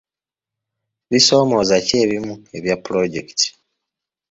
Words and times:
Bisoomooza 1.09 1.75
ki 1.87 1.93
ebimu 2.03 2.33
ebya 2.57 2.75
pulojekiti? 2.83 3.47